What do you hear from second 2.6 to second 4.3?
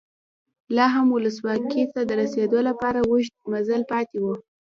لپاره اوږد مزل پاتې و.